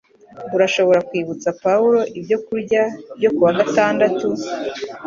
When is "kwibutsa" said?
1.07-1.49